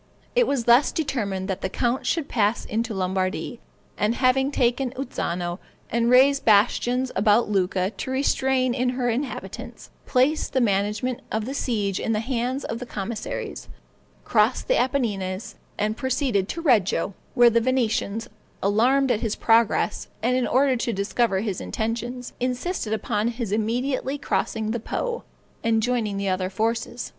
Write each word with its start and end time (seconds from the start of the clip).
It 0.35 0.47
was 0.47 0.63
thus 0.63 0.91
determined 0.91 1.47
that 1.47 1.61
the 1.61 1.69
count 1.69 2.07
should 2.07 2.27
pass 2.27 2.65
into 2.65 2.95
Lombardy; 2.95 3.59
and 3.99 4.15
having 4.15 4.49
taken 4.49 4.89
Uzzano, 4.97 5.59
and 5.91 6.09
raised 6.09 6.43
bastions 6.43 7.11
about 7.15 7.51
Lucca 7.51 7.91
to 7.91 8.09
restrain 8.09 8.73
in 8.73 8.97
her 8.97 9.11
inhabitants, 9.11 9.91
placed 10.07 10.53
the 10.53 10.59
management 10.59 11.19
of 11.31 11.45
the 11.45 11.53
siege 11.53 11.99
in 11.99 12.13
the 12.13 12.19
hands 12.19 12.63
of 12.65 12.79
the 12.79 12.87
commissaries, 12.87 13.69
crossed 14.23 14.67
the 14.67 14.75
Apennines, 14.75 15.53
and 15.77 15.95
proceeded 15.97 16.49
to 16.49 16.61
Reggio, 16.61 17.13
when 17.35 17.53
the 17.53 17.61
Venetians, 17.61 18.27
alarmed 18.63 19.11
at 19.11 19.21
his 19.21 19.35
progress, 19.35 20.07
and 20.23 20.35
in 20.35 20.47
order 20.47 20.75
to 20.75 20.91
discover 20.91 21.41
his 21.41 21.61
intentions, 21.61 22.33
insisted 22.39 22.91
upon 22.91 23.27
his 23.27 23.51
immediately 23.51 24.17
crossing 24.17 24.71
the 24.71 24.79
Po, 24.79 25.21
and 25.63 25.83
joining 25.83 26.17
the 26.17 26.27
other 26.27 26.49
forces. 26.49 27.09